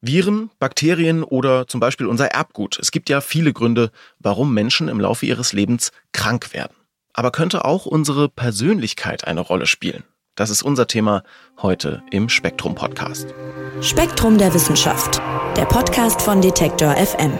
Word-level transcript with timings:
Viren, 0.00 0.50
Bakterien 0.58 1.22
oder 1.22 1.66
zum 1.66 1.80
Beispiel 1.80 2.06
unser 2.06 2.26
Erbgut. 2.26 2.78
Es 2.78 2.90
gibt 2.90 3.08
ja 3.08 3.20
viele 3.20 3.52
Gründe, 3.52 3.90
warum 4.18 4.54
Menschen 4.54 4.88
im 4.88 4.98
Laufe 5.00 5.26
ihres 5.26 5.52
Lebens 5.52 5.92
krank 6.12 6.54
werden. 6.54 6.74
Aber 7.12 7.30
könnte 7.30 7.64
auch 7.64 7.86
unsere 7.86 8.28
Persönlichkeit 8.28 9.26
eine 9.26 9.40
Rolle 9.40 9.66
spielen? 9.66 10.04
Das 10.36 10.48
ist 10.48 10.62
unser 10.62 10.86
Thema 10.86 11.22
heute 11.60 12.02
im 12.10 12.28
Spektrum 12.30 12.74
Podcast. 12.74 13.34
Spektrum 13.82 14.38
der 14.38 14.54
Wissenschaft, 14.54 15.20
der 15.56 15.66
Podcast 15.66 16.22
von 16.22 16.40
Detektor 16.40 16.94
FM. 16.96 17.38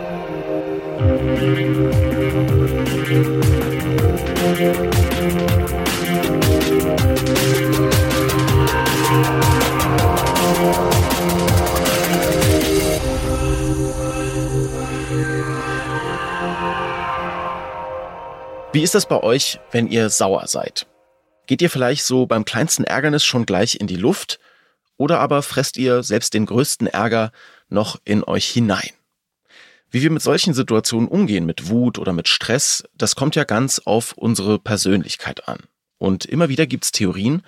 Wie 18.80 18.84
ist 18.84 18.94
das 18.94 19.04
bei 19.07 19.22
euch, 19.22 19.61
wenn 19.72 19.89
ihr 19.89 20.08
sauer 20.08 20.46
seid? 20.46 20.86
Geht 21.46 21.61
ihr 21.61 21.68
vielleicht 21.68 22.02
so 22.02 22.25
beim 22.25 22.46
kleinsten 22.46 22.84
Ärgernis 22.84 23.22
schon 23.22 23.44
gleich 23.44 23.79
in 23.79 23.86
die 23.86 23.96
Luft 23.96 24.40
oder 24.96 25.20
aber 25.20 25.43
fresst 25.43 25.76
ihr 25.76 26.03
selbst 26.03 26.32
den 26.32 26.46
größten 26.46 26.86
Ärger 26.86 27.30
noch 27.68 28.00
in 28.06 28.25
euch 28.25 28.46
hinein? 28.46 28.89
Wie 29.90 30.00
wir 30.00 30.11
mit 30.11 30.22
solchen 30.22 30.54
Situationen 30.54 31.08
umgehen, 31.08 31.44
mit 31.44 31.68
Wut 31.68 31.98
oder 31.98 32.14
mit 32.14 32.27
Stress, 32.27 32.83
das 32.94 33.16
kommt 33.16 33.36
ja 33.36 33.44
ganz 33.44 33.80
auf 33.80 34.14
unsere 34.14 34.58
Persönlichkeit 34.58 35.47
an. 35.47 35.58
Und 35.98 36.25
immer 36.25 36.48
wieder 36.48 36.67
gibt's 36.67 36.91
Theorien, 36.91 37.42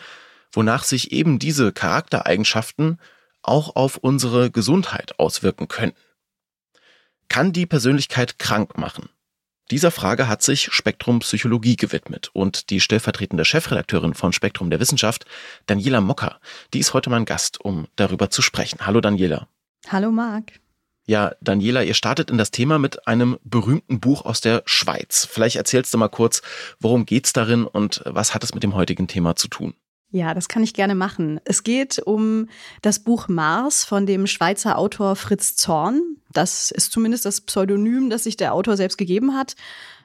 wonach 0.52 0.84
sich 0.84 1.12
eben 1.12 1.38
diese 1.38 1.72
Charaktereigenschaften 1.72 3.00
auch 3.40 3.74
auf 3.74 3.96
unsere 3.96 4.50
Gesundheit 4.50 5.18
auswirken 5.18 5.66
könnten. 5.66 5.96
Kann 7.30 7.54
die 7.54 7.64
Persönlichkeit 7.64 8.38
krank 8.38 8.76
machen? 8.76 9.08
Dieser 9.70 9.90
Frage 9.90 10.28
hat 10.28 10.42
sich 10.42 10.72
Spektrum 10.72 11.20
Psychologie 11.20 11.76
gewidmet 11.76 12.30
und 12.32 12.70
die 12.70 12.80
stellvertretende 12.80 13.44
Chefredakteurin 13.44 14.14
von 14.14 14.32
Spektrum 14.32 14.70
der 14.70 14.80
Wissenschaft, 14.80 15.24
Daniela 15.66 16.00
Mocker, 16.00 16.40
die 16.74 16.80
ist 16.80 16.94
heute 16.94 17.10
mein 17.10 17.24
Gast, 17.24 17.60
um 17.60 17.86
darüber 17.96 18.28
zu 18.28 18.42
sprechen. 18.42 18.86
Hallo 18.86 19.00
Daniela. 19.00 19.48
Hallo 19.88 20.10
Marc. 20.10 20.60
Ja, 21.04 21.32
Daniela, 21.40 21.82
ihr 21.82 21.94
startet 21.94 22.30
in 22.30 22.38
das 22.38 22.52
Thema 22.52 22.78
mit 22.78 23.08
einem 23.08 23.38
berühmten 23.42 23.98
Buch 23.98 24.24
aus 24.24 24.40
der 24.40 24.62
Schweiz. 24.66 25.26
Vielleicht 25.30 25.56
erzählst 25.56 25.92
du 25.92 25.98
mal 25.98 26.08
kurz, 26.08 26.42
worum 26.78 27.06
geht's 27.06 27.32
darin 27.32 27.64
und 27.64 28.02
was 28.04 28.34
hat 28.34 28.44
es 28.44 28.54
mit 28.54 28.62
dem 28.62 28.74
heutigen 28.74 29.08
Thema 29.08 29.34
zu 29.34 29.48
tun? 29.48 29.74
Ja, 30.14 30.34
das 30.34 30.48
kann 30.48 30.62
ich 30.62 30.74
gerne 30.74 30.94
machen. 30.94 31.40
Es 31.46 31.62
geht 31.62 31.98
um 31.98 32.48
das 32.82 32.98
Buch 32.98 33.28
Mars 33.28 33.84
von 33.84 34.04
dem 34.04 34.26
Schweizer 34.26 34.76
Autor 34.76 35.16
Fritz 35.16 35.56
Zorn. 35.56 36.02
Das 36.30 36.70
ist 36.70 36.92
zumindest 36.92 37.24
das 37.24 37.40
Pseudonym, 37.40 38.10
das 38.10 38.24
sich 38.24 38.36
der 38.36 38.52
Autor 38.52 38.76
selbst 38.76 38.98
gegeben 38.98 39.34
hat. 39.34 39.56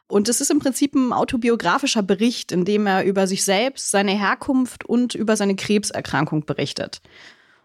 Und 0.08 0.30
es 0.30 0.40
ist 0.40 0.50
im 0.50 0.60
Prinzip 0.60 0.96
ein 0.96 1.12
autobiografischer 1.12 2.04
Bericht, 2.04 2.54
in 2.54 2.64
dem 2.64 2.88
er 2.88 3.04
über 3.04 3.28
sich 3.28 3.44
selbst, 3.44 3.92
seine 3.92 4.18
Herkunft 4.18 4.86
und 4.86 5.14
über 5.14 5.36
seine 5.36 5.58
Krebserkrankung 5.58 6.46
berichtet. 6.46 7.02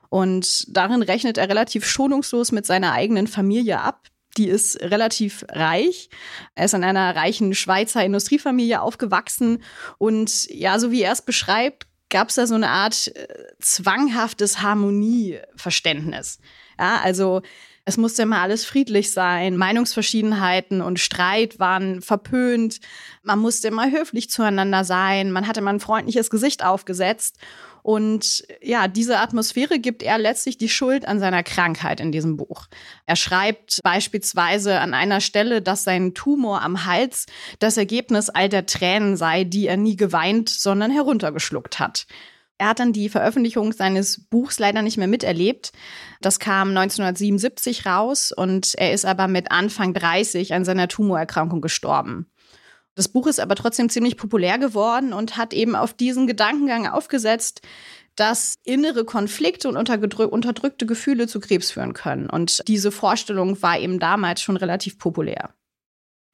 Und 0.08 0.66
darin 0.76 1.02
rechnet 1.02 1.38
er 1.38 1.48
relativ 1.48 1.86
schonungslos 1.86 2.50
mit 2.50 2.66
seiner 2.66 2.90
eigenen 2.90 3.28
Familie 3.28 3.80
ab. 3.80 4.08
Die 4.36 4.48
ist 4.48 4.80
relativ 4.80 5.44
reich. 5.48 6.10
Er 6.56 6.64
ist 6.64 6.74
in 6.74 6.82
einer 6.82 7.14
reichen 7.14 7.54
Schweizer 7.54 8.04
Industriefamilie 8.04 8.80
aufgewachsen. 8.80 9.62
Und 9.98 10.50
ja, 10.50 10.80
so 10.80 10.90
wie 10.90 11.02
er 11.02 11.12
es 11.12 11.22
beschreibt, 11.22 11.86
gab 12.12 12.28
es 12.28 12.36
da 12.36 12.46
so 12.46 12.54
eine 12.54 12.68
Art 12.68 13.08
äh, 13.16 13.26
zwanghaftes 13.58 14.62
Harmonieverständnis. 14.62 16.38
Ja, 16.78 17.00
also 17.02 17.42
es 17.84 17.96
musste 17.96 18.22
immer 18.22 18.40
alles 18.40 18.64
friedlich 18.64 19.10
sein, 19.12 19.56
Meinungsverschiedenheiten 19.56 20.82
und 20.82 21.00
Streit 21.00 21.58
waren 21.58 22.00
verpönt, 22.00 22.78
man 23.24 23.40
musste 23.40 23.68
immer 23.68 23.90
höflich 23.90 24.30
zueinander 24.30 24.84
sein, 24.84 25.32
man 25.32 25.48
hatte 25.48 25.60
immer 25.60 25.72
ein 25.72 25.80
freundliches 25.80 26.30
Gesicht 26.30 26.64
aufgesetzt. 26.64 27.38
Und 27.82 28.44
ja, 28.62 28.86
diese 28.86 29.18
Atmosphäre 29.18 29.80
gibt 29.80 30.02
er 30.04 30.16
letztlich 30.16 30.56
die 30.56 30.68
Schuld 30.68 31.06
an 31.06 31.18
seiner 31.18 31.42
Krankheit 31.42 32.00
in 32.00 32.12
diesem 32.12 32.36
Buch. 32.36 32.66
Er 33.06 33.16
schreibt 33.16 33.80
beispielsweise 33.82 34.78
an 34.78 34.94
einer 34.94 35.20
Stelle, 35.20 35.62
dass 35.62 35.82
sein 35.82 36.14
Tumor 36.14 36.62
am 36.62 36.86
Hals 36.86 37.26
das 37.58 37.76
Ergebnis 37.76 38.30
all 38.30 38.48
der 38.48 38.66
Tränen 38.66 39.16
sei, 39.16 39.42
die 39.42 39.66
er 39.66 39.76
nie 39.76 39.96
geweint, 39.96 40.48
sondern 40.48 40.92
heruntergeschluckt 40.92 41.80
hat. 41.80 42.06
Er 42.62 42.68
hat 42.68 42.78
dann 42.78 42.92
die 42.92 43.08
Veröffentlichung 43.08 43.72
seines 43.72 44.20
Buchs 44.28 44.60
leider 44.60 44.82
nicht 44.82 44.96
mehr 44.96 45.08
miterlebt. 45.08 45.72
Das 46.20 46.38
kam 46.38 46.68
1977 46.68 47.86
raus 47.86 48.30
und 48.30 48.74
er 48.76 48.92
ist 48.92 49.04
aber 49.04 49.26
mit 49.26 49.50
Anfang 49.50 49.92
30 49.94 50.54
an 50.54 50.64
seiner 50.64 50.86
Tumorerkrankung 50.86 51.60
gestorben. 51.60 52.30
Das 52.94 53.08
Buch 53.08 53.26
ist 53.26 53.40
aber 53.40 53.54
trotzdem 53.54 53.88
ziemlich 53.88 54.16
populär 54.16 54.58
geworden 54.58 55.12
und 55.12 55.36
hat 55.36 55.54
eben 55.54 55.74
auf 55.74 55.94
diesen 55.94 56.26
Gedankengang 56.26 56.86
aufgesetzt, 56.86 57.62
dass 58.16 58.56
innere 58.64 59.04
Konflikte 59.04 59.68
und 59.68 59.76
unterdrückte 59.76 60.84
Gefühle 60.84 61.26
zu 61.26 61.40
Krebs 61.40 61.70
führen 61.70 61.94
können. 61.94 62.28
Und 62.28 62.62
diese 62.68 62.92
Vorstellung 62.92 63.62
war 63.62 63.78
eben 63.78 63.98
damals 63.98 64.42
schon 64.42 64.58
relativ 64.58 64.98
populär. 64.98 65.54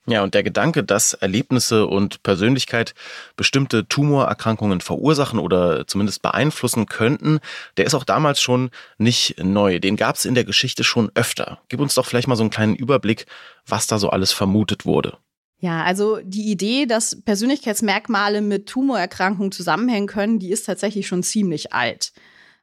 Ja, 0.09 0.23
und 0.23 0.33
der 0.33 0.43
Gedanke, 0.43 0.85
dass 0.85 1.13
Erlebnisse 1.13 1.87
und 1.87 2.23
Persönlichkeit 2.23 2.95
bestimmte 3.37 3.87
Tumorerkrankungen 3.87 4.81
verursachen 4.81 5.39
oder 5.39 5.87
zumindest 5.87 6.23
beeinflussen 6.23 6.87
könnten, 6.87 7.41
der 7.77 7.85
ist 7.85 7.95
auch 7.95 8.05
damals 8.05 8.41
schon 8.41 8.71
nicht 8.97 9.37
neu. 9.39 9.81
Den 9.81 9.97
gab 9.97 10.17
es 10.17 10.25
in 10.25 10.35
der 10.35 10.45
Geschichte 10.45 10.83
schon 10.83 11.11
öfter. 11.15 11.61
Gib 11.69 11.81
uns 11.81 11.95
doch 11.95 12.07
vielleicht 12.07 12.27
mal 12.27 12.37
so 12.37 12.43
einen 12.43 12.51
kleinen 12.51 12.75
Überblick, 12.75 13.27
was 13.67 13.87
da 13.87 13.99
so 13.99 14.09
alles 14.09 14.33
vermutet 14.33 14.87
wurde. 14.87 15.19
Ja, 15.61 15.83
also 15.83 16.21
die 16.23 16.51
Idee, 16.51 16.87
dass 16.87 17.21
Persönlichkeitsmerkmale 17.23 18.43
mit 18.43 18.69
Tumorerkrankungen 18.69 19.51
zusammenhängen 19.51 20.07
können, 20.07 20.39
die 20.39 20.51
ist 20.51 20.65
tatsächlich 20.65 21.09
schon 21.09 21.25
ziemlich 21.25 21.73
alt. 21.73 22.13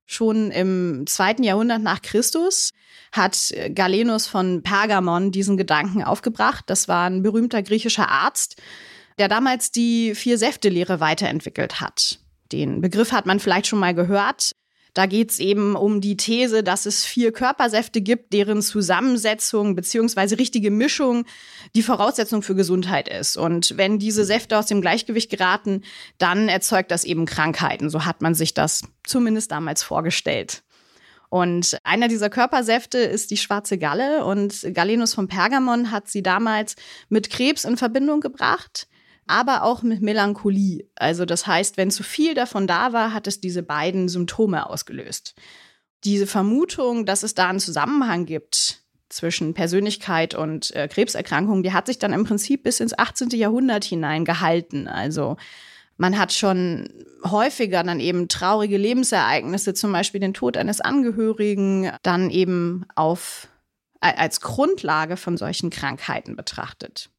Schon 0.06 0.52
im 0.52 1.06
zweiten 1.08 1.44
Jahrhundert 1.44 1.82
nach 1.82 2.02
Christus 2.02 2.72
hat 3.12 3.54
Galenus 3.74 4.28
von 4.28 4.62
Pergamon 4.62 5.32
diesen 5.32 5.58
Gedanken 5.58 6.04
aufgebracht. 6.04 6.66
Das 6.68 6.88
war 6.88 7.10
ein 7.10 7.22
berühmter 7.22 7.64
griechischer 7.64 8.08
Arzt, 8.08 8.62
der 9.18 9.28
damals 9.28 9.72
die 9.72 10.16
Vier-Säfte-Lehre 10.16 11.00
weiterentwickelt 11.00 11.82
hat. 11.82 12.20
Den 12.52 12.82
Begriff 12.82 13.12
hat 13.12 13.26
man 13.26 13.40
vielleicht 13.40 13.68
schon 13.68 13.80
mal 13.80 13.96
gehört. 13.96 14.52
Da 14.96 15.08
geht 15.08 15.30
es 15.30 15.40
eben 15.40 15.76
um 15.76 16.00
die 16.00 16.16
These, 16.16 16.64
dass 16.64 16.86
es 16.86 17.04
vier 17.04 17.34
Körpersäfte 17.34 18.00
gibt, 18.00 18.32
deren 18.32 18.62
Zusammensetzung 18.62 19.76
beziehungsweise 19.76 20.40
richtige 20.40 20.72
Mischung 20.72 21.26
die 21.76 21.84
Voraussetzung 21.84 22.42
für 22.42 22.56
Gesundheit 22.56 23.10
ist. 23.10 23.36
Und 23.36 23.78
wenn 23.78 24.00
diese 24.00 24.24
Säfte 24.24 24.58
aus 24.58 24.68
dem 24.68 24.80
Gleichgewicht 24.80 25.30
geraten, 25.30 25.84
dann 26.18 26.48
erzeugt 26.48 26.92
das 26.92 27.04
eben 27.04 27.26
Krankheiten. 27.26 27.90
So 27.90 28.06
hat 28.06 28.22
man 28.22 28.36
sich 28.36 28.54
das 28.54 28.84
zumindest 29.04 29.52
damals 29.52 29.84
vorgestellt. 29.84 30.64
Und 31.28 31.78
einer 31.84 32.08
dieser 32.08 32.30
Körpersäfte 32.30 33.00
ist 33.00 33.32
die 33.32 33.38
schwarze 33.38 33.78
Galle 33.78 34.24
und 34.24 34.66
Galenus 34.74 35.14
von 35.14 35.28
Pergamon 35.28 35.92
hat 35.92 36.08
sie 36.08 36.24
damals 36.24 36.78
mit 37.10 37.30
Krebs 37.30 37.66
in 37.66 37.76
Verbindung 37.76 38.22
gebracht 38.22 38.88
aber 39.28 39.64
auch 39.64 39.82
mit 39.82 40.02
Melancholie. 40.02 40.90
Also 40.96 41.26
das 41.26 41.48
heißt, 41.48 41.78
wenn 41.78 41.92
zu 41.92 42.04
viel 42.04 42.34
davon 42.34 42.68
da 42.68 42.94
war, 42.94 43.14
hat 43.14 43.28
es 43.28 43.42
diese 43.42 43.64
beiden 43.64 44.08
Symptome 44.08 44.70
ausgelöst. 44.70 45.36
Diese 46.04 46.28
Vermutung, 46.28 47.06
dass 47.06 47.24
es 47.24 47.34
da 47.34 47.50
einen 47.50 47.60
Zusammenhang 47.60 48.26
gibt 48.26 48.82
zwischen 49.10 49.54
Persönlichkeit 49.54 50.36
und 50.36 50.76
äh, 50.76 50.88
Krebserkrankungen, 50.88 51.64
die 51.64 51.74
hat 51.74 51.88
sich 51.88 52.00
dann 52.00 52.14
im 52.14 52.26
Prinzip 52.26 52.64
bis 52.64 52.80
ins 52.80 52.98
18. 52.98 53.30
Jahrhundert 53.30 53.84
hinein 53.84 54.26
gehalten. 54.26 54.88
Also 54.88 55.38
man 55.98 56.18
hat 56.18 56.34
schon 56.34 56.90
häufiger 57.24 57.84
dann 57.84 58.00
eben 58.00 58.28
traurige 58.28 58.78
Lebensereignisse, 58.78 59.74
zum 59.74 59.92
Beispiel 59.92 60.20
den 60.20 60.34
Tod 60.34 60.58
eines 60.58 60.82
Angehörigen, 60.82 61.92
dann 62.04 62.30
eben 62.30 62.86
auf, 62.96 63.48
als 64.02 64.42
Grundlage 64.42 65.18
von 65.18 65.38
solchen 65.38 65.70
Krankheiten 65.70 66.36
betrachtet. 66.36 67.10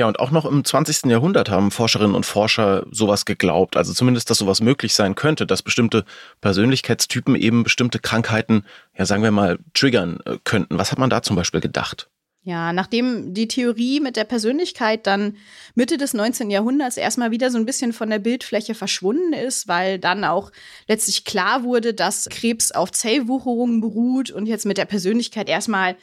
Ja, 0.00 0.08
und 0.08 0.18
auch 0.18 0.30
noch 0.30 0.46
im 0.46 0.64
20. 0.64 1.10
Jahrhundert 1.10 1.50
haben 1.50 1.70
Forscherinnen 1.70 2.14
und 2.14 2.24
Forscher 2.24 2.86
sowas 2.90 3.26
geglaubt. 3.26 3.76
Also 3.76 3.92
zumindest, 3.92 4.30
dass 4.30 4.38
sowas 4.38 4.62
möglich 4.62 4.94
sein 4.94 5.14
könnte, 5.14 5.44
dass 5.44 5.60
bestimmte 5.60 6.06
Persönlichkeitstypen 6.40 7.36
eben 7.36 7.64
bestimmte 7.64 7.98
Krankheiten, 7.98 8.64
ja 8.96 9.04
sagen 9.04 9.22
wir 9.22 9.30
mal, 9.30 9.58
triggern 9.74 10.20
äh, 10.24 10.38
könnten. 10.42 10.78
Was 10.78 10.90
hat 10.90 10.98
man 10.98 11.10
da 11.10 11.20
zum 11.20 11.36
Beispiel 11.36 11.60
gedacht? 11.60 12.08
Ja, 12.42 12.72
nachdem 12.72 13.34
die 13.34 13.46
Theorie 13.46 14.00
mit 14.00 14.16
der 14.16 14.24
Persönlichkeit 14.24 15.06
dann 15.06 15.36
Mitte 15.74 15.98
des 15.98 16.14
19. 16.14 16.48
Jahrhunderts 16.48 16.96
erstmal 16.96 17.30
wieder 17.30 17.50
so 17.50 17.58
ein 17.58 17.66
bisschen 17.66 17.92
von 17.92 18.08
der 18.08 18.20
Bildfläche 18.20 18.74
verschwunden 18.74 19.34
ist, 19.34 19.68
weil 19.68 19.98
dann 19.98 20.24
auch 20.24 20.50
letztlich 20.88 21.26
klar 21.26 21.62
wurde, 21.62 21.92
dass 21.92 22.26
Krebs 22.30 22.72
auf 22.72 22.90
Zellwucherungen 22.90 23.82
beruht 23.82 24.30
und 24.30 24.46
jetzt 24.46 24.64
mit 24.64 24.78
der 24.78 24.86
Persönlichkeit 24.86 25.50
erstmal 25.50 25.94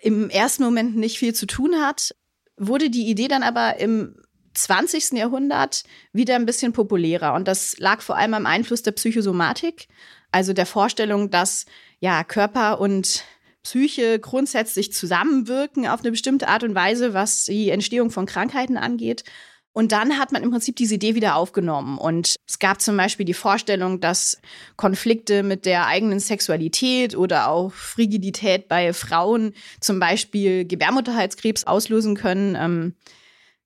im 0.00 0.30
ersten 0.30 0.64
Moment 0.64 0.96
nicht 0.96 1.18
viel 1.18 1.34
zu 1.34 1.44
tun 1.44 1.74
hat, 1.74 2.14
wurde 2.60 2.90
die 2.90 3.08
Idee 3.08 3.26
dann 3.26 3.42
aber 3.42 3.80
im 3.80 4.14
20. 4.54 5.12
Jahrhundert 5.12 5.84
wieder 6.12 6.36
ein 6.36 6.46
bisschen 6.46 6.72
populärer. 6.72 7.34
Und 7.34 7.48
das 7.48 7.78
lag 7.78 8.02
vor 8.02 8.16
allem 8.16 8.34
am 8.34 8.46
Einfluss 8.46 8.82
der 8.82 8.92
Psychosomatik, 8.92 9.88
also 10.30 10.52
der 10.52 10.66
Vorstellung, 10.66 11.30
dass 11.30 11.66
ja 11.98 12.22
Körper 12.22 12.80
und 12.80 13.24
Psyche 13.62 14.18
grundsätzlich 14.18 14.92
zusammenwirken 14.92 15.86
auf 15.86 16.00
eine 16.00 16.10
bestimmte 16.10 16.48
Art 16.48 16.62
und 16.62 16.74
Weise, 16.74 17.14
was 17.14 17.44
die 17.44 17.70
Entstehung 17.70 18.10
von 18.10 18.26
Krankheiten 18.26 18.76
angeht. 18.76 19.24
Und 19.72 19.92
dann 19.92 20.18
hat 20.18 20.32
man 20.32 20.42
im 20.42 20.50
Prinzip 20.50 20.76
diese 20.76 20.96
Idee 20.96 21.14
wieder 21.14 21.36
aufgenommen. 21.36 21.96
Und 21.96 22.34
es 22.48 22.58
gab 22.58 22.80
zum 22.80 22.96
Beispiel 22.96 23.24
die 23.24 23.34
Vorstellung, 23.34 24.00
dass 24.00 24.40
Konflikte 24.76 25.44
mit 25.44 25.64
der 25.64 25.86
eigenen 25.86 26.18
Sexualität 26.18 27.16
oder 27.16 27.48
auch 27.48 27.72
Frigidität 27.72 28.68
bei 28.68 28.92
Frauen 28.92 29.52
zum 29.80 30.00
Beispiel 30.00 30.64
Gebärmutterhalskrebs 30.66 31.64
auslösen 31.64 32.16
können. 32.16 32.56
Ähm, 32.56 32.94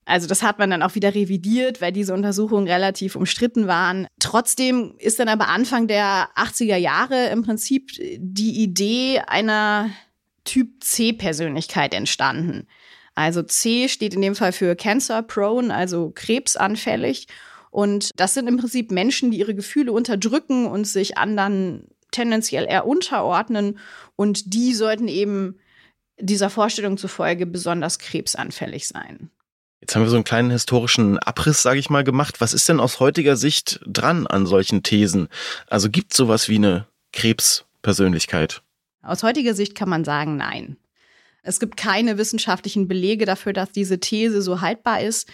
also 0.05 0.27
das 0.27 0.43
hat 0.43 0.59
man 0.59 0.69
dann 0.69 0.83
auch 0.83 0.95
wieder 0.95 1.15
revidiert, 1.15 1.81
weil 1.81 1.93
diese 1.93 2.13
Untersuchungen 2.13 2.69
relativ 2.69 3.17
umstritten 3.17 3.67
waren. 3.67 4.07
Trotzdem 4.19 4.95
ist 4.99 5.19
dann 5.19 5.29
aber 5.29 5.49
Anfang 5.49 5.87
der 5.89 6.29
80er 6.37 6.77
Jahre 6.77 7.29
im 7.29 7.43
Prinzip 7.43 7.93
die 7.97 8.63
Idee 8.63 9.21
einer 9.27 9.89
Typ 10.45 10.85
C-Persönlichkeit 10.85 11.95
entstanden. 11.95 12.67
Also 13.15 13.43
C 13.43 13.89
steht 13.89 14.15
in 14.15 14.23
dem 14.23 14.35
Fall 14.35 14.53
für 14.53 14.75
Cancer 14.77 15.23
Prone, 15.23 15.73
also 15.73 16.13
krebsanfällig. 16.15 17.27
Und 17.71 18.11
das 18.17 18.35
sind 18.35 18.49
im 18.49 18.57
Prinzip 18.57 18.91
Menschen, 18.91 19.31
die 19.31 19.39
ihre 19.39 19.55
Gefühle 19.55 19.93
unterdrücken 19.93 20.67
und 20.67 20.87
sich 20.87 21.19
anderen 21.19 21.89
tendenziell 22.11 22.67
eher 22.69 22.87
unterordnen. 22.87 23.79
Und 24.17 24.55
die 24.55 24.75
sollten 24.75 25.09
eben 25.09 25.59
dieser 26.19 26.51
Vorstellung 26.51 26.97
zufolge 26.97 27.47
besonders 27.47 27.99
krebsanfällig 27.99 28.87
sein. 28.87 29.31
Jetzt 29.81 29.95
haben 29.95 30.03
wir 30.03 30.09
so 30.09 30.17
einen 30.17 30.25
kleinen 30.25 30.51
historischen 30.51 31.19
Abriss, 31.19 31.63
sage 31.63 31.79
ich 31.79 31.91
mal, 31.91 32.05
gemacht. 32.05 32.41
Was 32.41 32.55
ist 32.55 32.69
denn 32.69 32.81
aus 32.81 33.01
heutiger 33.01 33.37
Sicht 33.37 33.81
dran 33.87 34.27
an 34.27 34.47
solchen 34.47 34.83
Thesen? 34.83 35.29
Also 35.67 35.91
gibt 35.91 36.13
es 36.13 36.17
sowas 36.17 36.49
wie 36.49 36.57
eine 36.57 36.87
Krebspersönlichkeit? 37.13 38.63
Aus 39.03 39.23
heutiger 39.23 39.53
Sicht 39.53 39.75
kann 39.75 39.91
man 39.91 40.05
sagen, 40.05 40.37
nein. 40.37 40.79
Es 41.45 41.61
gibt 41.61 41.77
keine 41.77 42.19
wissenschaftlichen 42.19 42.89
Belege 42.89 43.27
dafür, 43.27 43.53
dass 43.53 43.71
diese 43.71 44.01
These 44.01 44.43
so 44.43 44.61
haltbar 44.61 45.03
ist. 45.03 45.29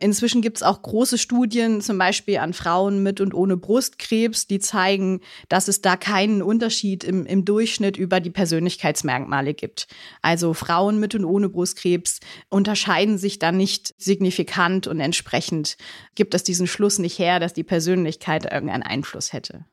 Inzwischen 0.00 0.42
gibt 0.42 0.58
es 0.58 0.62
auch 0.62 0.80
große 0.80 1.18
Studien, 1.18 1.80
zum 1.80 1.98
Beispiel 1.98 2.38
an 2.38 2.52
Frauen 2.52 3.02
mit 3.02 3.20
und 3.20 3.34
ohne 3.34 3.56
Brustkrebs, 3.56 4.46
die 4.46 4.60
zeigen, 4.60 5.20
dass 5.48 5.66
es 5.66 5.80
da 5.80 5.96
keinen 5.96 6.40
Unterschied 6.40 7.02
im, 7.02 7.26
im 7.26 7.44
Durchschnitt 7.44 7.96
über 7.96 8.20
die 8.20 8.30
Persönlichkeitsmerkmale 8.30 9.54
gibt. 9.54 9.88
Also 10.22 10.54
Frauen 10.54 11.00
mit 11.00 11.16
und 11.16 11.24
ohne 11.24 11.48
Brustkrebs 11.48 12.20
unterscheiden 12.48 13.18
sich 13.18 13.40
da 13.40 13.50
nicht 13.50 13.92
signifikant 13.98 14.86
und 14.86 15.00
entsprechend 15.00 15.76
gibt 16.14 16.32
es 16.34 16.44
diesen 16.44 16.68
Schluss 16.68 17.00
nicht 17.00 17.18
her, 17.18 17.40
dass 17.40 17.52
die 17.52 17.64
Persönlichkeit 17.64 18.44
irgendeinen 18.44 18.84
Einfluss 18.84 19.32
hätte 19.32 19.64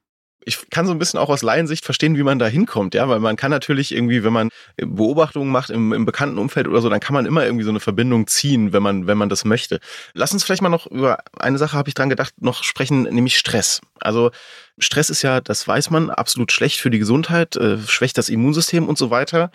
ich 0.46 0.70
kann 0.70 0.86
so 0.86 0.92
ein 0.92 1.00
bisschen 1.00 1.20
auch 1.20 1.30
aus 1.30 1.42
Laiensicht 1.42 1.84
verstehen, 1.84 2.18
wie 2.18 2.24
man 2.24 2.38
da 2.38 2.46
hinkommt, 2.46 2.94
ja, 2.94 3.10
weil 3.10 3.20
man 3.20 3.36
kann 3.36 3.50
natürlich 3.50 3.94
irgendwie, 3.94 4.24
wenn 4.24 4.32
man 4.32 4.50
Beobachtungen 4.78 5.52
macht 5.52 5.72
im, 5.72 5.92
im 5.92 6.06
bekannten 6.06 6.38
Umfeld 6.38 6.68
oder 6.68 6.82
so, 6.82 6.90
dann 6.90 7.00
kann 7.00 7.16
man 7.16 7.26
immer 7.26 7.44
irgendwie 7.44 7.64
so 7.64 7.72
eine 7.72 7.80
Verbindung 7.80 8.28
ziehen, 8.28 8.72
wenn 8.72 8.84
man, 8.84 9.08
wenn 9.08 9.18
man 9.18 9.30
das 9.30 9.44
möchte. 9.44 9.80
Lass 10.14 10.34
uns 10.34 10.44
vielleicht 10.44 10.62
mal 10.62 10.70
noch 10.70 10.86
über 10.86 11.18
eine 11.40 11.58
Sache, 11.58 11.76
habe 11.76 11.90
ich 11.90 11.96
dran 11.96 12.10
gedacht, 12.10 12.34
noch 12.40 12.64
sprechen, 12.64 13.04
nämlich 13.04 13.38
Stress. 13.38 13.82
Also 14.00 14.30
Stress 14.78 15.10
ist 15.10 15.24
ja, 15.24 15.42
das 15.42 15.68
weiß 15.68 15.90
man, 15.90 16.12
absolut 16.12 16.52
schlecht 16.52 16.80
für 16.80 16.92
die 16.92 17.00
Gesundheit, 17.00 17.56
äh, 17.56 17.80
schwächt 17.80 18.18
das 18.18 18.30
Immunsystem 18.30 18.88
und 18.88 19.00
so 19.00 19.10
weiter. 19.10 19.50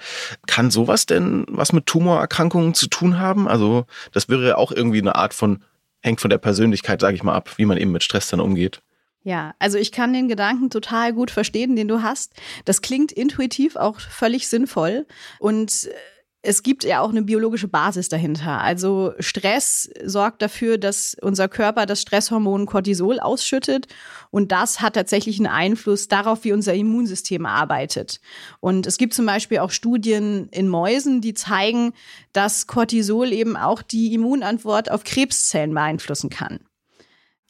Kann 0.48 0.72
sowas 0.72 1.06
denn 1.06 1.46
was 1.48 1.72
mit 1.72 1.87
Tumorerkrankungen 1.87 2.75
zu 2.75 2.88
tun 2.88 3.20
haben? 3.20 3.46
Also 3.46 3.87
das 4.12 4.28
wäre 4.28 4.48
ja 4.48 4.56
auch 4.56 4.72
irgendwie 4.72 5.00
eine 5.00 5.14
Art 5.14 5.34
von, 5.34 5.62
hängt 6.00 6.20
von 6.20 6.31
der 6.31 6.38
Persönlichkeit, 6.38 7.00
sage 7.00 7.14
ich 7.14 7.22
mal, 7.22 7.34
ab, 7.34 7.50
wie 7.58 7.64
man 7.64 7.76
eben 7.76 7.92
mit 7.92 8.02
Stress 8.02 8.28
dann 8.28 8.40
umgeht. 8.40 8.81
Ja, 9.22 9.55
also 9.58 9.76
ich 9.76 9.93
kann 9.93 10.14
den 10.14 10.28
Gedanken 10.28 10.70
total 10.70 11.12
gut 11.12 11.31
verstehen, 11.31 11.76
den 11.76 11.88
du 11.88 12.02
hast. 12.02 12.32
Das 12.64 12.81
klingt 12.81 13.12
intuitiv 13.12 13.76
auch 13.76 14.00
völlig 14.00 14.49
sinnvoll 14.49 15.06
und 15.38 15.87
äh, 15.87 15.94
es 16.43 16.62
gibt 16.62 16.84
ja 16.84 17.00
auch 17.02 17.11
eine 17.11 17.20
biologische 17.20 17.69
Basis 17.69 18.08
dahinter. 18.08 18.62
Also 18.62 19.12
Stress 19.19 19.90
sorgt 20.02 20.40
dafür, 20.40 20.78
dass 20.78 21.14
unser 21.20 21.49
Körper 21.49 21.84
das 21.84 22.00
Stresshormon 22.00 22.64
Cortisol 22.64 23.20
ausschüttet 23.20 23.88
und 24.31 24.50
das 24.50 24.81
hat 24.81 24.94
tatsächlich 24.94 25.38
einen 25.38 25.49
Einfluss 25.49 26.08
darauf, 26.08 26.44
wie 26.44 26.52
unser 26.52 26.73
Immunsystem 26.73 27.44
arbeitet. 27.44 28.20
Und 28.61 28.87
es 28.87 28.96
gibt 28.96 29.12
zum 29.12 29.26
Beispiel 29.26 29.58
auch 29.58 29.70
Studien 29.70 30.49
in 30.50 30.69
Mäusen, 30.69 31.20
die 31.20 31.34
zeigen, 31.34 31.93
dass 32.32 32.66
Cortisol 32.66 33.34
eben 33.34 33.58
auch 33.58 33.82
die 33.82 34.14
Immunantwort 34.14 34.90
auf 34.90 35.05
Krebszellen 35.05 35.75
beeinflussen 35.75 36.31
kann. 36.31 36.61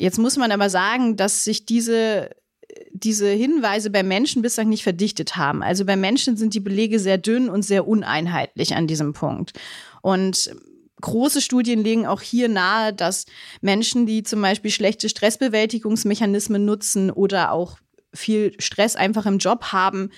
Jetzt 0.01 0.19
muss 0.19 0.39
man 0.39 0.51
aber 0.51 0.71
sagen, 0.71 1.17
dass 1.17 1.45
sich 1.45 1.67
diese 1.67 2.31
diese 2.93 3.29
Hinweise 3.29 3.91
bei 3.91 4.03
Menschen 4.03 4.43
bislang 4.43 4.69
nicht 4.69 4.85
verdichtet 4.85 5.37
haben. 5.37 5.63
Also 5.63 5.85
bei 5.85 5.97
Menschen 5.97 6.37
sind 6.37 6.55
die 6.55 6.61
Belege 6.61 6.99
sehr 7.01 7.19
dünn 7.19 7.49
und 7.49 7.63
sehr 7.63 7.87
uneinheitlich 7.87 8.77
an 8.77 8.87
diesem 8.87 9.13
Punkt. 9.13 9.53
Und 10.03 10.55
große 11.01 11.41
Studien 11.41 11.83
legen 11.83 12.07
auch 12.07 12.21
hier 12.21 12.49
nahe, 12.49 12.93
dass 12.93 13.27
Menschen, 13.61 14.07
die 14.07 14.23
zum 14.23 14.41
Beispiel 14.41 14.71
schlechte 14.71 15.09
Stressbewältigungsmechanismen 15.09 16.65
nutzen 16.65 17.11
oder 17.11 17.53
auch 17.53 17.79
viel 18.15 18.55
Stress 18.61 18.97
einfach 18.97 19.27
im 19.27 19.39
Job 19.39 19.73
haben, 19.73 20.11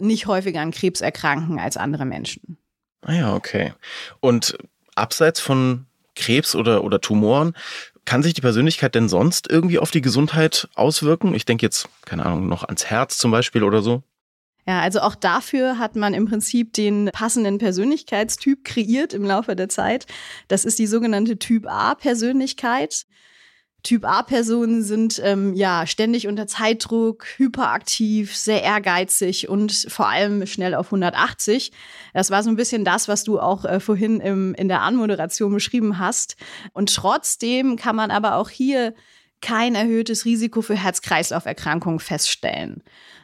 nicht 0.00 0.26
häufiger 0.26 0.60
an 0.60 0.70
Krebs 0.70 1.00
erkranken 1.00 1.58
als 1.58 1.76
andere 1.76 2.04
Menschen. 2.04 2.58
Ah 3.02 3.14
ja, 3.14 3.34
okay. 3.34 3.72
Und 4.20 4.56
abseits 4.94 5.40
von 5.40 5.86
Krebs 6.14 6.54
oder, 6.54 6.84
oder 6.84 7.00
Tumoren, 7.00 7.54
kann 8.06 8.22
sich 8.22 8.32
die 8.32 8.40
Persönlichkeit 8.40 8.94
denn 8.94 9.08
sonst 9.08 9.50
irgendwie 9.50 9.78
auf 9.78 9.90
die 9.90 10.00
Gesundheit 10.00 10.68
auswirken? 10.74 11.34
Ich 11.34 11.44
denke 11.44 11.66
jetzt, 11.66 11.88
keine 12.06 12.24
Ahnung, 12.24 12.48
noch 12.48 12.64
ans 12.64 12.86
Herz 12.86 13.18
zum 13.18 13.30
Beispiel 13.30 13.62
oder 13.62 13.82
so. 13.82 14.02
Ja, 14.66 14.80
also 14.80 15.00
auch 15.00 15.14
dafür 15.14 15.78
hat 15.78 15.94
man 15.94 16.12
im 16.12 16.26
Prinzip 16.26 16.72
den 16.72 17.10
passenden 17.12 17.58
Persönlichkeitstyp 17.58 18.64
kreiert 18.64 19.14
im 19.14 19.24
Laufe 19.24 19.54
der 19.54 19.68
Zeit. 19.68 20.06
Das 20.48 20.64
ist 20.64 20.78
die 20.78 20.88
sogenannte 20.88 21.38
Typ 21.38 21.66
A 21.68 21.94
Persönlichkeit. 21.94 23.06
Typ 23.82 24.04
A-Personen 24.04 24.82
sind 24.82 25.20
ähm, 25.22 25.54
ja 25.54 25.86
ständig 25.86 26.26
unter 26.26 26.46
Zeitdruck, 26.48 27.26
hyperaktiv, 27.36 28.34
sehr 28.34 28.62
ehrgeizig 28.62 29.48
und 29.48 29.72
vor 29.88 30.08
allem 30.08 30.44
schnell 30.46 30.74
auf 30.74 30.86
180. 30.86 31.70
Das 32.12 32.30
war 32.30 32.42
so 32.42 32.50
ein 32.50 32.56
bisschen 32.56 32.84
das, 32.84 33.06
was 33.06 33.22
du 33.22 33.38
auch 33.38 33.64
äh, 33.64 33.78
vorhin 33.78 34.20
im, 34.20 34.54
in 34.54 34.66
der 34.66 34.82
Anmoderation 34.82 35.52
beschrieben 35.52 35.98
hast. 35.98 36.36
Und 36.72 36.94
trotzdem 36.94 37.76
kann 37.76 37.94
man 37.94 38.10
aber 38.10 38.36
auch 38.36 38.50
hier 38.50 38.94
kein 39.40 39.74
erhöhtes 39.74 40.24
Risiko 40.24 40.62
für 40.62 40.74
Herz-Kreislauf-Erkrankungen 40.74 42.00
feststellen. 42.00 42.82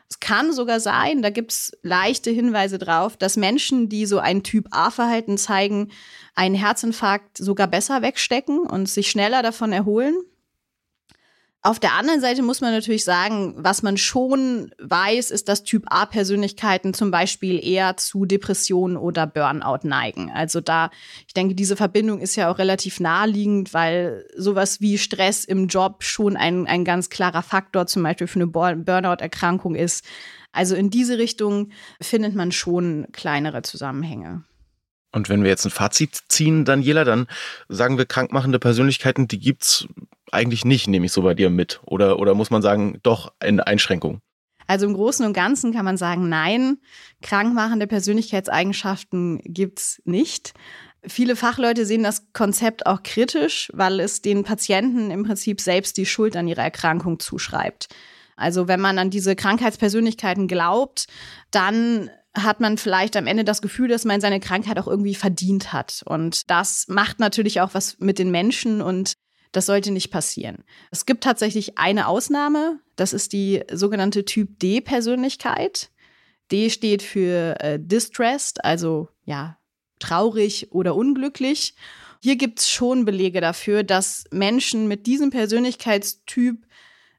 Es 0.09 0.21
kann 0.21 0.53
sogar 0.53 0.79
sein, 0.79 1.23
da 1.23 1.31
gibt 1.31 1.53
es 1.53 1.73
leichte 1.83 2.31
Hinweise 2.31 2.79
drauf, 2.79 3.17
dass 3.17 3.39
Menschen, 3.39 3.89
die 3.89 4.05
so 4.05 4.19
ein 4.19 4.43
Typ 4.43 4.67
A-Verhalten 4.71 5.39
zeigen, 5.39 5.91
einen 6.35 6.55
Herzinfarkt 6.55 7.39
sogar 7.39 7.67
besser 7.67 8.03
wegstecken 8.03 8.59
und 8.61 8.91
sich 8.91 9.11
schneller 9.11 9.43
davon 9.43 9.73
erholen. 9.73 10.15
Auf 11.65 11.79
der 11.79 11.93
anderen 11.93 12.21
Seite 12.21 12.43
muss 12.43 12.61
man 12.61 12.73
natürlich 12.73 13.05
sagen, 13.05 13.55
was 13.57 13.85
man 13.85 13.97
schon 13.97 14.73
weiß, 14.81 15.31
ist, 15.31 15.49
dass 15.49 15.63
Typ 15.63 15.85
A-Persönlichkeiten 15.87 16.93
zum 16.93 17.13
Beispiel 17.13 17.65
eher 17.65 17.97
zu 17.97 18.25
Depressionen 18.25 18.97
oder 18.97 19.29
Burnout 19.29 19.87
neigen. 19.87 20.29
Also 20.33 20.61
da, 20.61 20.91
ich 21.25 21.35
denke, 21.35 21.55
diese 21.55 21.77
Verbindung 21.77 22.19
ist 22.19 22.35
ja 22.35 22.51
auch 22.51 22.59
relativ 22.59 22.99
naheliegend, 22.99 23.73
weil 23.73 24.27
sowas 24.37 24.81
wie 24.81 24.99
Stress 24.99 25.45
im 25.45 25.69
Job 25.69 26.03
schon 26.03 26.37
ein, 26.37 26.67
ein 26.67 26.85
ganz 26.85 27.11
klarer 27.11 27.43
Faktor 27.43 27.87
zum 27.87 28.03
Beispiel 28.03 28.27
für 28.27 28.41
eine 28.41 28.49
Burnout-Erkrankung 28.49 29.77
ist. 29.77 30.05
Also 30.51 30.75
in 30.75 30.91
diese 30.91 31.19
Richtung 31.19 31.71
findet 32.01 32.35
man 32.35 32.51
schon 32.51 33.07
kleinere 33.13 33.63
Zusammenhänge. 33.63 34.43
Und 35.13 35.29
wenn 35.29 35.43
wir 35.43 35.51
jetzt 35.51 35.65
ein 35.65 35.71
Fazit 35.71 36.19
ziehen, 36.29 36.65
Daniela, 36.65 37.05
dann 37.05 37.27
sagen 37.69 37.99
wir, 37.99 38.07
krankmachende 38.07 38.59
Persönlichkeiten, 38.59 39.29
die 39.29 39.39
gibt's 39.39 39.87
eigentlich 40.31 40.65
nicht, 40.65 40.89
nehme 40.89 41.07
ich 41.07 41.13
so 41.13 41.23
bei 41.23 41.35
dir 41.35 41.51
mit. 41.51 41.81
Oder, 41.85 42.19
oder 42.19 42.35
muss 42.35 42.51
man 42.51 42.63
sagen, 42.63 42.99
doch 43.03 43.33
in 43.45 43.61
Einschränkung? 43.61 44.21
Also 44.67 44.87
im 44.87 44.95
Großen 44.95 45.27
und 45.27 45.35
Ganzen 45.35 45.73
kann 45.75 45.85
man 45.85 45.99
sagen, 45.99 46.29
nein, 46.29 46.79
krankmachende 47.21 47.87
Persönlichkeitseigenschaften 47.87 49.43
gibt's 49.45 50.01
nicht. 50.05 50.55
Viele 51.05 51.37
Fachleute 51.37 51.85
sehen 51.85 52.05
das 52.05 52.33
Konzept 52.33 52.87
auch 52.87 53.03
kritisch, 53.03 53.71
weil 53.75 54.01
es 54.01 54.23
den 54.23 54.45
Patienten 54.45 55.11
im 55.11 55.25
Prinzip 55.25 55.61
selbst 55.61 55.97
die 55.97 56.07
Schuld 56.07 56.37
an 56.37 56.49
ihrer 56.49 56.63
Erkrankung 56.63 57.19
zuschreibt. 57.19 57.89
Also 58.37 58.69
wenn 58.69 58.81
man 58.81 58.99
an 58.99 59.11
diese 59.11 59.37
Krankheitspersönlichkeiten 59.37 60.49
glaubt, 60.49 61.07
dann 61.51 62.09
hat 62.35 62.61
man 62.61 62.79
vielleicht 62.79 63.17
am 63.17 63.27
Ende 63.27 63.45
das 63.45 63.63
Gefühl, 63.63 63.89
dass 63.89 64.05
man 64.05 64.21
seine 64.21 64.41
Krankheit 64.41 64.79
auch 64.79 64.87
irgendwie 64.87 65.15
verdient 65.15 65.73
hat. 65.73 66.03
Und 66.07 66.51
das 66.51 66.89
macht 66.89 67.21
natürlich 67.21 67.61
auch 67.61 67.75
was 67.75 67.99
mit 67.99 68.19
den 68.19 68.31
Menschen 68.31 68.81
und 68.81 69.15
das 69.53 69.67
sollte 69.67 69.91
nicht 69.91 70.11
passieren. 70.11 70.65
Es 70.91 71.05
gibt 71.05 71.25
tatsächlich 71.25 71.79
eine 71.79 72.09
Ausnahme, 72.09 72.81
das 72.97 73.13
ist 73.13 73.35
die 73.35 73.63
sogenannte 73.71 74.25
Typ 74.25 74.59
D-Persönlichkeit. 74.59 75.91
D 76.51 76.71
steht 76.71 77.03
für 77.03 77.61
äh, 77.61 77.79
distressed, 77.79 78.65
also 78.65 79.09
ja, 79.25 79.59
traurig 79.99 80.73
oder 80.73 80.95
unglücklich. 80.95 81.75
Hier 82.21 82.37
gibt 82.37 82.61
es 82.61 82.71
schon 82.71 83.05
Belege 83.05 83.41
dafür, 83.41 83.83
dass 83.83 84.25
Menschen 84.31 84.89
mit 84.89 85.07
diesem 85.07 85.31
Persönlichkeitstyp 85.31 86.67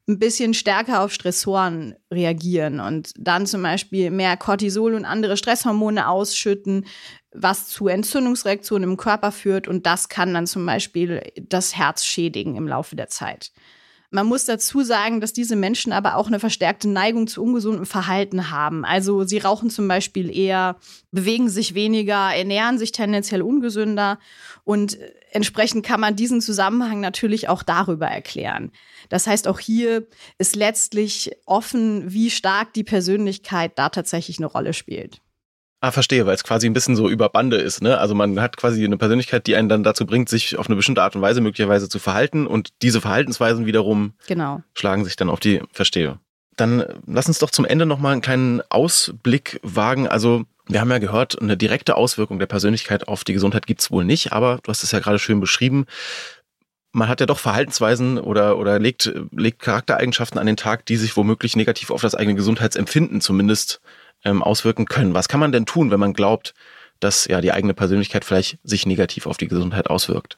ein 0.08 0.20
bisschen 0.20 0.54
stärker 0.54 1.02
auf 1.02 1.14
Stressoren 1.14 1.96
reagieren 2.12 2.80
und 2.80 3.14
dann 3.18 3.46
zum 3.46 3.64
Beispiel 3.64 4.12
mehr 4.12 4.36
Cortisol 4.36 4.96
und 4.96 5.06
andere 5.06 5.38
Stresshormone 5.38 6.10
ausschütten, 6.10 6.86
was 7.32 7.68
zu 7.68 7.88
Entzündungsreaktionen 7.88 8.90
im 8.90 8.98
Körper 8.98 9.32
führt 9.32 9.68
und 9.68 9.86
das 9.86 10.10
kann 10.10 10.34
dann 10.34 10.46
zum 10.46 10.66
Beispiel 10.66 11.22
das 11.42 11.76
Herz 11.78 12.04
schädigen 12.04 12.56
im 12.58 12.68
Laufe 12.68 12.96
der 12.96 13.08
Zeit. 13.08 13.52
Man 14.16 14.28
muss 14.28 14.46
dazu 14.46 14.84
sagen, 14.84 15.22
dass 15.22 15.34
diese 15.34 15.56
Menschen 15.56 15.92
aber 15.92 16.18
auch 16.18 16.28
eine 16.28 16.40
verstärkte 16.40 16.88
Neigung 16.88 17.26
zu 17.26 17.42
ungesundem 17.42 17.88
Verhalten 17.88 18.52
haben. 18.52 18.86
Also 18.86 19.24
sie 19.24 19.40
rauchen 19.40 19.72
zum 19.72 19.88
Beispiel 19.88 20.30
eher, 20.30 20.76
bewegen 21.12 21.50
sich 21.50 21.74
weniger, 21.74 22.32
ernähren 22.32 22.78
sich 22.78 22.92
tendenziell 22.92 23.42
ungesünder 23.42 24.20
und 24.66 25.00
entsprechend 25.32 25.84
kann 25.84 26.00
man 26.00 26.16
diesen 26.16 26.42
Zusammenhang 26.42 27.00
natürlich 27.00 27.50
auch 27.50 27.64
darüber 27.64 28.06
erklären. 28.06 28.72
Das 29.10 29.26
heißt, 29.26 29.48
auch 29.48 29.60
hier 29.60 30.06
ist 30.38 30.56
letztlich 30.56 31.32
offen, 31.48 32.14
wie 32.14 32.30
stark 32.30 32.72
die 32.76 32.84
Persönlichkeit 32.84 33.72
da 33.80 33.90
tatsächlich 33.90 34.38
eine 34.38 34.46
Rolle 34.46 34.74
spielt. 34.74 35.22
Ah, 35.84 35.92
verstehe, 35.92 36.26
weil 36.26 36.34
es 36.34 36.46
quasi 36.46 36.66
ein 36.66 36.72
bisschen 36.72 36.96
so 36.96 37.10
über 37.10 37.28
Bande 37.28 37.58
ist, 37.58 37.82
ne? 37.82 37.98
Also 37.98 38.16
man 38.16 38.40
hat 38.40 38.56
quasi 38.56 38.86
eine 38.86 38.96
Persönlichkeit, 38.96 39.48
die 39.48 39.58
einen 39.58 39.68
dann 39.68 39.84
dazu 39.84 40.06
bringt, 40.06 40.30
sich 40.30 40.58
auf 40.58 40.68
eine 40.68 40.78
bestimmte 40.78 41.04
Art 41.04 41.14
und 41.14 41.22
Weise 41.22 41.42
möglicherweise 41.42 41.90
zu 41.90 42.00
verhalten 42.00 42.48
und 42.48 42.70
diese 42.82 43.02
Verhaltensweisen 43.02 43.66
wiederum 43.66 44.14
genau. 44.26 44.64
schlagen 44.76 45.04
sich 45.04 45.18
dann 45.18 45.30
auf 45.30 45.42
die, 45.42 45.62
verstehe. 45.74 46.20
Dann 46.56 46.86
lass 47.06 47.28
uns 47.28 47.40
doch 47.40 47.50
zum 47.50 47.66
Ende 47.66 47.86
nochmal 47.86 48.14
einen 48.14 48.22
kleinen 48.22 48.62
Ausblick 48.70 49.60
wagen. 49.62 50.08
Also 50.08 50.46
wir 50.68 50.80
haben 50.80 50.90
ja 50.90 51.00
gehört, 51.00 51.42
eine 51.42 51.58
direkte 51.58 51.98
Auswirkung 51.98 52.40
der 52.40 52.46
Persönlichkeit 52.46 53.10
auf 53.10 53.26
die 53.26 53.34
Gesundheit 53.34 53.68
gibt's 53.68 53.92
wohl 53.92 54.06
nicht, 54.06 54.32
aber 54.32 54.60
du 54.64 54.70
hast 54.70 54.84
es 54.84 54.92
ja 54.94 55.00
gerade 55.00 55.20
schön 55.20 55.42
beschrieben. 55.42 55.86
Man 56.94 57.10
hat 57.10 57.20
ja 57.20 57.26
doch 57.26 57.40
Verhaltensweisen 57.40 58.20
oder, 58.20 58.58
oder 58.58 58.80
legt, 58.80 59.14
legt 59.32 59.60
Charaktereigenschaften 59.60 60.40
an 60.40 60.48
den 60.48 60.56
Tag, 60.56 60.86
die 60.86 60.96
sich 60.96 61.18
womöglich 61.18 61.58
negativ 61.58 61.92
auf 61.92 62.02
das 62.02 62.16
eigene 62.16 62.36
Gesundheitsempfinden 62.36 63.20
zumindest 63.20 63.82
ähm, 64.24 64.44
auswirken 64.44 64.86
können. 64.86 65.14
Was 65.14 65.28
kann 65.28 65.40
man 65.40 65.52
denn 65.52 65.66
tun, 65.66 65.92
wenn 65.92 66.00
man 66.00 66.14
glaubt, 66.14 66.54
dass 67.00 67.26
ja 67.26 67.42
die 67.42 67.52
eigene 67.52 67.74
Persönlichkeit 67.74 68.26
vielleicht 68.26 68.60
sich 68.64 68.86
negativ 68.86 69.26
auf 69.26 69.38
die 69.38 69.48
Gesundheit 69.48 69.90
auswirkt? 69.90 70.38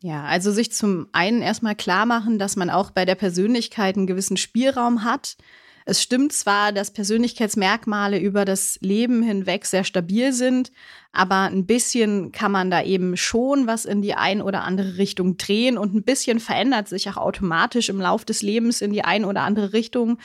Ja, 0.00 0.24
also 0.24 0.50
sich 0.50 0.72
zum 0.72 1.06
einen 1.12 1.42
erstmal 1.42 1.76
klar 1.76 2.06
machen, 2.06 2.38
dass 2.38 2.56
man 2.56 2.70
auch 2.70 2.90
bei 2.90 3.04
der 3.04 3.14
Persönlichkeit 3.14 3.96
einen 3.96 4.08
gewissen 4.08 4.36
Spielraum 4.36 5.04
hat. 5.04 5.36
Es 5.84 6.02
stimmt 6.02 6.32
zwar, 6.32 6.72
dass 6.72 6.92
Persönlichkeitsmerkmale 6.92 8.18
über 8.18 8.44
das 8.44 8.78
Leben 8.80 9.22
hinweg 9.22 9.64
sehr 9.64 9.84
stabil 9.84 10.32
sind, 10.32 10.70
aber 11.12 11.42
ein 11.42 11.66
bisschen 11.66 12.32
kann 12.32 12.52
man 12.52 12.70
da 12.70 12.82
eben 12.82 13.16
schon 13.16 13.66
was 13.66 13.84
in 13.84 14.02
die 14.02 14.14
ein 14.14 14.42
oder 14.42 14.62
andere 14.62 14.96
Richtung 14.96 15.36
drehen 15.36 15.78
und 15.78 15.94
ein 15.94 16.04
bisschen 16.04 16.40
verändert 16.40 16.88
sich 16.88 17.08
auch 17.10 17.16
automatisch 17.16 17.88
im 17.88 18.00
Lauf 18.00 18.24
des 18.24 18.42
Lebens 18.42 18.80
in 18.80 18.92
die 18.92 19.04
ein 19.04 19.24
oder 19.24 19.42
andere 19.42 19.72
Richtung. 19.72 20.18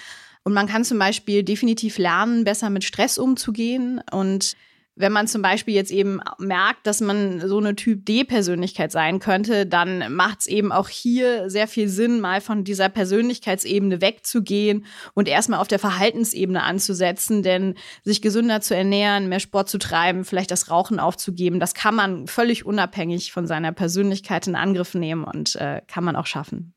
Und 0.48 0.54
man 0.54 0.68
kann 0.68 0.86
zum 0.86 0.98
Beispiel 0.98 1.44
definitiv 1.44 1.98
lernen, 1.98 2.46
besser 2.46 2.70
mit 2.70 2.86
Stress 2.86 3.18
umzugehen. 3.18 4.01
Und 4.12 4.56
wenn 4.96 5.12
man 5.12 5.27
zum 5.27 5.42
Beispiel 5.42 5.75
jetzt 5.75 5.92
eben 5.92 6.22
merkt, 6.38 6.88
dass 6.88 7.01
man 7.01 7.46
so 7.46 7.58
eine 7.58 7.75
Typ 7.75 8.06
D-Persönlichkeit 8.06 8.94
sein 8.94 9.20
könnte, 9.20 9.66
dann 9.66 10.16
macht 10.16 10.39
es 10.39 10.48
eben 10.48 10.72
auch 10.72 10.88
hier 10.88 11.50
sehr 11.50 11.68
viel 11.68 11.89
Sinn, 11.89 12.22
mal 12.22 12.39
von 12.39 12.63
dieser 12.63 12.88
Persönlichkeitsebene 12.88 14.00
wegzugehen 14.00 14.86
und 15.13 15.27
erstmal 15.27 15.60
auf 15.60 15.68
der 15.68 15.80
Verhaltensebene 15.80 16.63
anzusetzen. 16.63 17.44
Denn 17.44 17.75
sich 18.06 18.22
gesünder 18.22 18.62
zu 18.62 18.74
ernähren, 18.74 19.27
mehr 19.27 19.42
Sport 19.42 19.68
zu 19.68 19.80
treiben, 19.80 20.24
vielleicht 20.24 20.51
das 20.51 20.72
Rauchen 20.72 21.01
aufzugeben, 21.01 21.60
das 21.60 21.74
kann 21.74 21.94
man 21.94 22.25
völlig 22.27 22.66
unabhängig 22.66 23.34
von 23.34 23.48
seiner 23.48 23.74
Persönlichkeit 23.74 24.48
in 24.48 24.56
Angriff 24.56 24.94
nehmen 24.94 25.25
und 25.25 25.58
äh, 25.58 25.82
kann 25.89 26.06
man 26.06 26.16
auch 26.16 26.25
schaffen. 26.25 26.74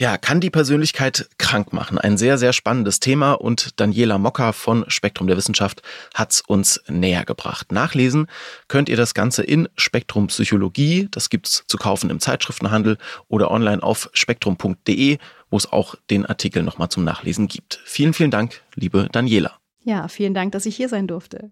Ja, 0.00 0.16
kann 0.16 0.40
die 0.40 0.50
Persönlichkeit 0.50 1.28
krank 1.38 1.72
machen? 1.72 1.98
Ein 1.98 2.16
sehr, 2.16 2.38
sehr 2.38 2.52
spannendes 2.52 3.00
Thema 3.00 3.32
und 3.32 3.80
Daniela 3.80 4.16
Mocker 4.18 4.52
von 4.52 4.84
Spektrum 4.86 5.26
der 5.26 5.36
Wissenschaft 5.36 5.82
hat's 6.14 6.40
uns 6.40 6.80
näher 6.86 7.24
gebracht. 7.24 7.72
Nachlesen 7.72 8.28
könnt 8.68 8.88
ihr 8.88 8.96
das 8.96 9.12
Ganze 9.12 9.42
in 9.42 9.68
Spektrum 9.76 10.28
Psychologie. 10.28 11.08
Das 11.10 11.30
gibt's 11.30 11.64
zu 11.66 11.78
kaufen 11.78 12.10
im 12.10 12.20
Zeitschriftenhandel 12.20 12.96
oder 13.26 13.50
online 13.50 13.82
auf 13.82 14.08
spektrum.de, 14.12 15.18
wo 15.50 15.56
es 15.56 15.72
auch 15.72 15.96
den 16.10 16.24
Artikel 16.24 16.62
nochmal 16.62 16.90
zum 16.90 17.02
Nachlesen 17.02 17.48
gibt. 17.48 17.80
Vielen, 17.84 18.14
vielen 18.14 18.30
Dank, 18.30 18.62
liebe 18.76 19.08
Daniela. 19.10 19.58
Ja, 19.82 20.06
vielen 20.06 20.32
Dank, 20.32 20.52
dass 20.52 20.64
ich 20.64 20.76
hier 20.76 20.88
sein 20.88 21.08
durfte 21.08 21.50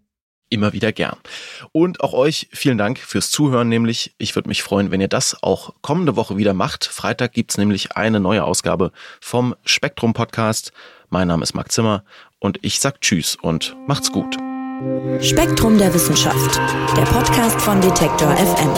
immer 0.48 0.72
wieder 0.72 0.92
gern. 0.92 1.16
Und 1.72 2.00
auch 2.00 2.12
euch 2.12 2.48
vielen 2.52 2.78
Dank 2.78 2.98
fürs 2.98 3.30
Zuhören, 3.30 3.68
nämlich 3.68 4.14
ich 4.18 4.34
würde 4.34 4.48
mich 4.48 4.62
freuen, 4.62 4.90
wenn 4.90 5.00
ihr 5.00 5.08
das 5.08 5.42
auch 5.42 5.74
kommende 5.82 6.16
Woche 6.16 6.36
wieder 6.36 6.54
macht. 6.54 6.84
Freitag 6.84 7.32
gibt's 7.32 7.58
nämlich 7.58 7.96
eine 7.96 8.20
neue 8.20 8.44
Ausgabe 8.44 8.92
vom 9.20 9.54
Spektrum 9.64 10.12
Podcast. 10.14 10.72
Mein 11.10 11.28
Name 11.28 11.42
ist 11.42 11.54
Marc 11.54 11.72
Zimmer 11.72 12.04
und 12.38 12.58
ich 12.62 12.80
sag 12.80 13.00
Tschüss 13.00 13.36
und 13.40 13.76
macht's 13.86 14.12
gut. 14.12 14.36
Spektrum 15.20 15.78
der 15.78 15.94
Wissenschaft, 15.94 16.60
der 16.96 17.04
Podcast 17.04 17.60
von 17.60 17.80
Detektor 17.80 18.36
FM. 18.36 18.70